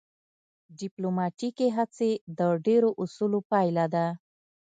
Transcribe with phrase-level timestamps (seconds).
[0.79, 4.05] ډیپلوماتیکې هڅې د ډیرو اصولو پایله ده